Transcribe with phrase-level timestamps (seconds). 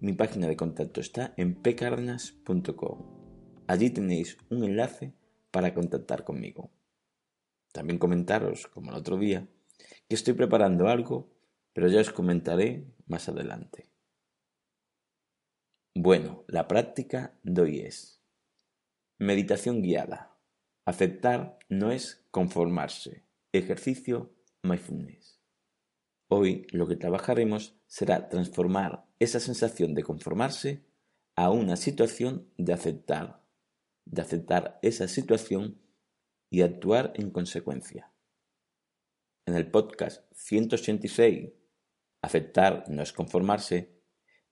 [0.00, 3.64] mi página de contacto está en pcardenas.com.
[3.66, 5.14] Allí tenéis un enlace
[5.50, 6.70] para contactar conmigo.
[7.72, 9.48] También comentaros, como el otro día,
[10.08, 11.30] que estoy preparando algo,
[11.72, 13.88] pero ya os comentaré más adelante.
[15.94, 18.22] Bueno, la práctica de hoy es
[19.18, 20.36] meditación guiada.
[20.84, 23.24] Aceptar no es conformarse.
[23.52, 25.35] Ejercicio mindfulness.
[26.28, 30.84] Hoy lo que trabajaremos será transformar esa sensación de conformarse
[31.36, 33.42] a una situación de aceptar,
[34.06, 35.80] de aceptar esa situación
[36.50, 38.12] y actuar en consecuencia.
[39.46, 41.52] En el podcast 186,
[42.22, 44.00] Aceptar no es conformarse,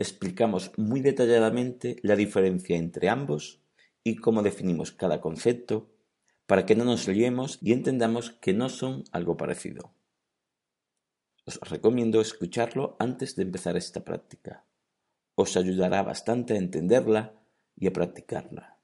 [0.00, 3.62] explicamos muy detalladamente la diferencia entre ambos
[4.02, 5.88] y cómo definimos cada concepto
[6.46, 9.94] para que no nos liemos y entendamos que no son algo parecido.
[11.46, 14.64] Os recomiendo escucharlo antes de empezar esta práctica.
[15.34, 17.34] Os ayudará bastante a entenderla
[17.76, 18.78] y a practicarla.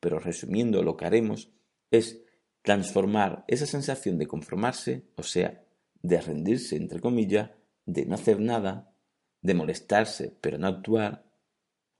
[0.00, 1.50] Pero resumiendo, lo que haremos
[1.90, 2.22] es
[2.62, 5.64] transformar esa sensación de conformarse, o sea,
[6.02, 7.50] de rendirse, entre comillas,
[7.86, 8.94] de no hacer nada,
[9.40, 11.24] de molestarse pero no actuar,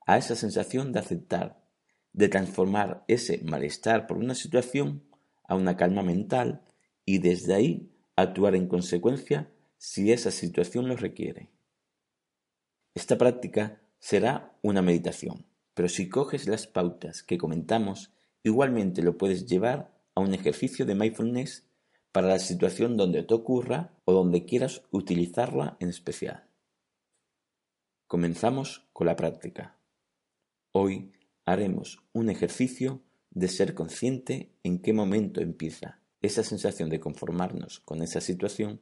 [0.07, 1.63] a esa sensación de aceptar,
[2.13, 5.05] de transformar ese malestar por una situación
[5.45, 6.63] a una calma mental
[7.05, 11.51] y desde ahí actuar en consecuencia si esa situación lo requiere.
[12.95, 19.47] Esta práctica será una meditación, pero si coges las pautas que comentamos, igualmente lo puedes
[19.47, 21.67] llevar a un ejercicio de mindfulness
[22.13, 26.47] para la situación donde te ocurra o donde quieras utilizarla en especial.
[28.07, 29.79] Comenzamos con la práctica.
[30.73, 31.13] Hoy
[31.47, 38.01] haremos un ejercicio de ser consciente en qué momento empieza esa sensación de conformarnos con
[38.03, 38.81] esa situación,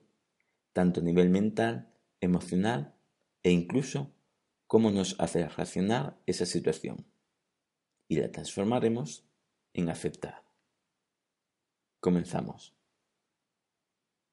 [0.73, 2.95] tanto a nivel mental, emocional
[3.43, 4.13] e incluso
[4.67, 7.07] cómo nos hace reaccionar esa situación.
[8.09, 9.25] Y la transformaremos
[9.73, 10.45] en aceptar.
[12.01, 12.75] Comenzamos.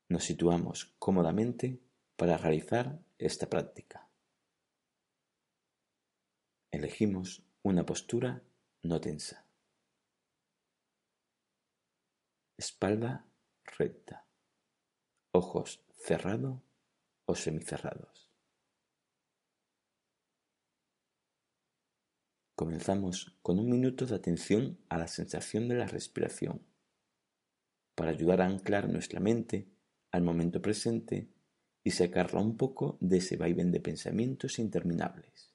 [0.10, 1.80] Nos situamos cómodamente
[2.16, 4.10] para realizar esta práctica.
[6.72, 8.44] Elegimos una postura
[8.84, 9.47] no tensa.
[12.58, 13.24] Espalda
[13.78, 14.26] recta,
[15.32, 16.60] ojos cerrados
[17.26, 18.32] o semicerrados.
[22.56, 26.66] Comenzamos con un minuto de atención a la sensación de la respiración,
[27.94, 29.68] para ayudar a anclar nuestra mente
[30.12, 31.30] al momento presente
[31.84, 35.47] y sacarla un poco de ese vaivén de pensamientos interminables.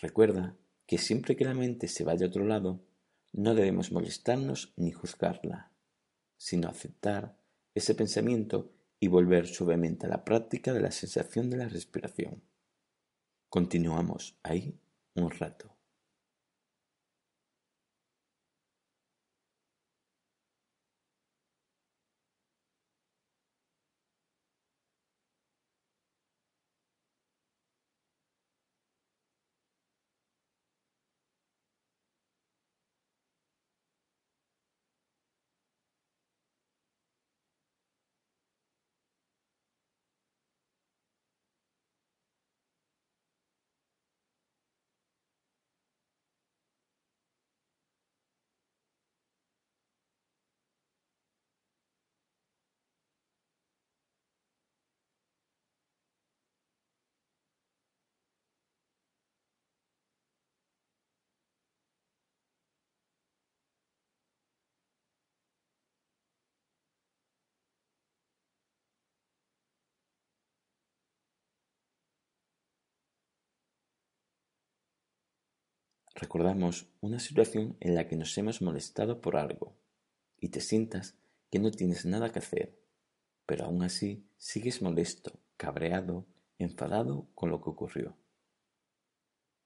[0.00, 0.56] Recuerda
[0.86, 2.80] que siempre que la mente se vaya a otro lado,
[3.32, 5.70] no debemos molestarnos ni juzgarla,
[6.36, 7.36] sino aceptar
[7.74, 12.42] ese pensamiento y volver suavemente a la práctica de la sensación de la respiración.
[13.48, 14.78] Continuamos ahí
[15.14, 15.79] un rato.
[76.20, 79.74] Recordamos una situación en la que nos hemos molestado por algo
[80.38, 81.16] y te sientas
[81.50, 82.78] que no tienes nada que hacer,
[83.46, 86.26] pero aún así sigues molesto, cabreado,
[86.58, 88.16] enfadado con lo que ocurrió.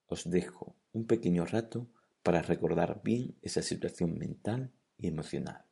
[0.07, 1.89] Os dejo un pequeño rato
[2.23, 5.65] para recordar bien esa situación mental y emocional.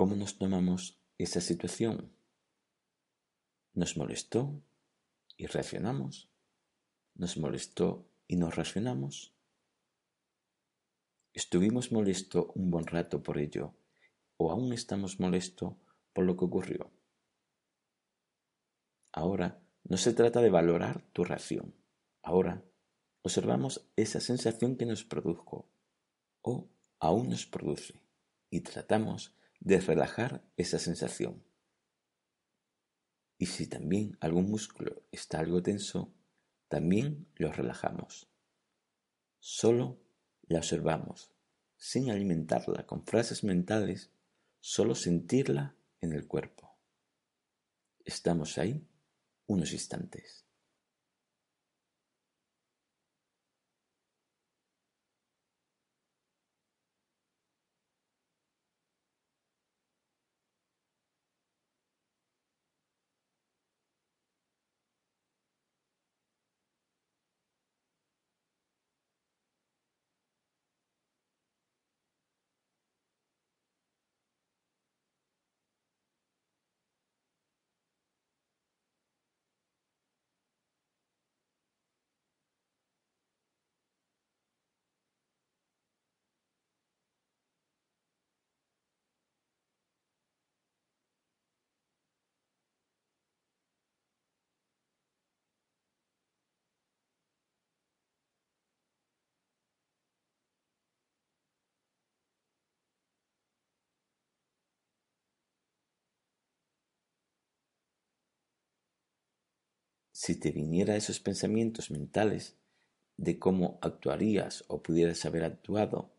[0.00, 2.10] ¿Cómo nos tomamos esa situación?
[3.74, 4.62] ¿Nos molestó
[5.36, 6.30] y reaccionamos?
[7.14, 9.34] ¿Nos molestó y nos reaccionamos?
[11.34, 13.74] ¿Estuvimos molesto un buen rato por ello
[14.38, 15.76] o aún estamos molesto
[16.14, 16.90] por lo que ocurrió?
[19.12, 21.74] Ahora no se trata de valorar tu reacción.
[22.22, 22.64] Ahora
[23.20, 25.68] observamos esa sensación que nos produjo
[26.40, 26.70] o
[27.00, 28.00] aún nos produce
[28.48, 31.44] y tratamos de relajar esa sensación.
[33.38, 36.12] Y si también algún músculo está algo tenso,
[36.68, 38.28] también lo relajamos.
[39.38, 39.98] Solo
[40.42, 41.32] la observamos,
[41.76, 44.10] sin alimentarla con frases mentales,
[44.60, 46.76] solo sentirla en el cuerpo.
[48.04, 48.86] Estamos ahí
[49.46, 50.49] unos instantes.
[110.22, 112.58] Si te viniera esos pensamientos mentales
[113.16, 116.12] de cómo actuarías o pudieras haber actuado,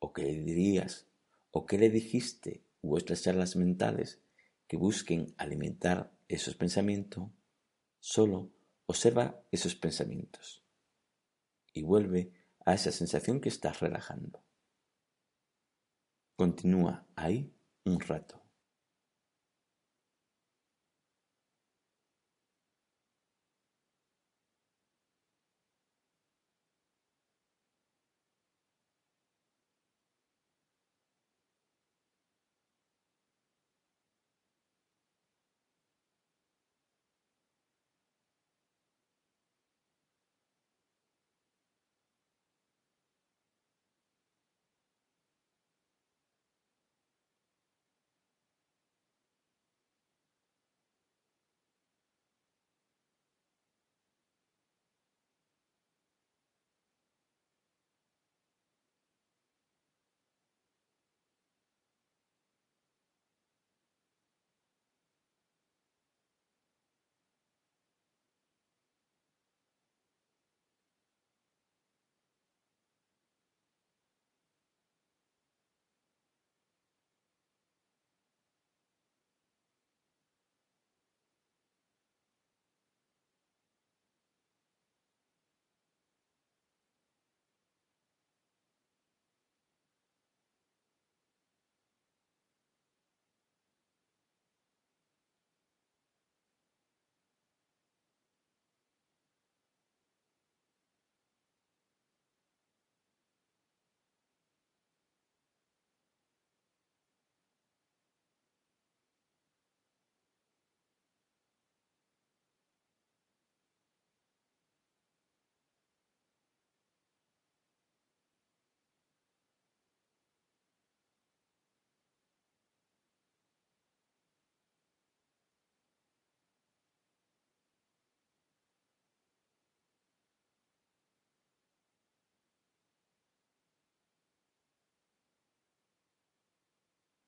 [0.00, 1.06] o qué le dirías,
[1.52, 4.20] o qué le dijiste, u otras charlas mentales
[4.66, 7.30] que busquen alimentar esos pensamientos,
[8.00, 8.50] solo
[8.86, 10.64] observa esos pensamientos
[11.72, 12.32] y vuelve
[12.66, 14.42] a esa sensación que estás relajando.
[16.34, 18.43] Continúa ahí un rato.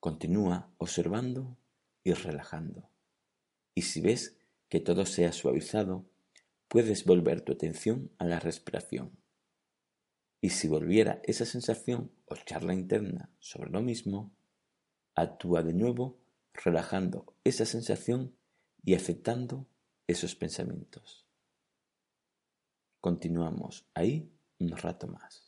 [0.00, 1.57] Continúa observando
[2.05, 2.91] y relajando.
[3.75, 4.38] Y si ves
[4.69, 6.07] que todo se ha suavizado,
[6.69, 9.12] puedes volver tu atención a la respiración.
[10.41, 14.33] Y si volviera esa sensación o charla interna sobre lo mismo,
[15.15, 16.19] actúa de nuevo
[16.53, 18.37] relajando esa sensación
[18.85, 19.67] y aceptando
[20.07, 21.26] esos pensamientos.
[23.00, 25.46] Continuamos ahí un rato más.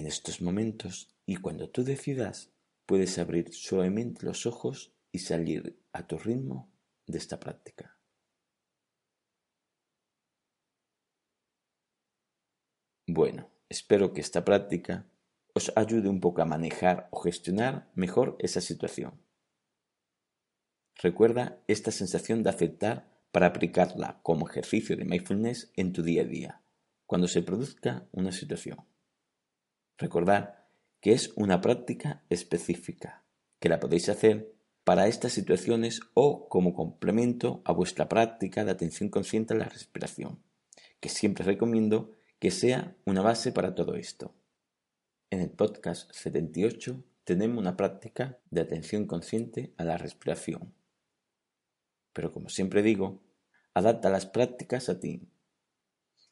[0.00, 2.50] En estos momentos y cuando tú decidas,
[2.86, 6.72] puedes abrir suavemente los ojos y salir a tu ritmo
[7.06, 7.98] de esta práctica.
[13.06, 15.04] Bueno, espero que esta práctica
[15.52, 19.20] os ayude un poco a manejar o gestionar mejor esa situación.
[20.94, 26.24] Recuerda esta sensación de aceptar para aplicarla como ejercicio de mindfulness en tu día a
[26.24, 26.62] día,
[27.04, 28.89] cuando se produzca una situación.
[30.00, 30.54] Recordad
[31.02, 33.22] que es una práctica específica,
[33.58, 34.50] que la podéis hacer
[34.82, 40.42] para estas situaciones o como complemento a vuestra práctica de atención consciente a la respiración,
[41.00, 44.34] que siempre recomiendo que sea una base para todo esto.
[45.28, 50.72] En el podcast 78 tenemos una práctica de atención consciente a la respiración.
[52.14, 53.20] Pero como siempre digo,
[53.74, 55.28] adapta las prácticas a ti.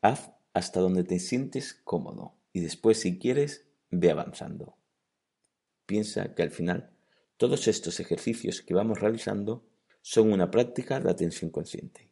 [0.01, 4.77] Haz hasta donde te sientes cómodo y después si quieres ve avanzando.
[5.87, 6.93] Piensa que al final
[7.37, 9.67] todos estos ejercicios que vamos realizando
[10.03, 12.11] son una práctica de atención consciente.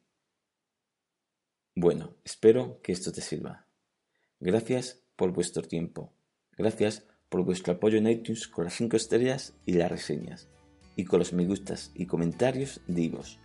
[1.74, 3.66] Bueno, espero que esto te sirva.
[4.40, 6.14] Gracias por vuestro tiempo.
[6.52, 10.48] Gracias por vuestro apoyo en iTunes con las 5 estrellas y las reseñas.
[10.94, 13.38] Y con los me gustas y comentarios divos.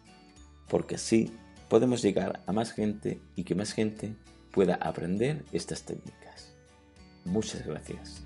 [0.69, 1.31] Porque así
[1.69, 4.15] podemos llegar a más gente y que más gente
[4.51, 6.30] pueda aprender estas técnicas.
[7.25, 8.23] Muchas gracias.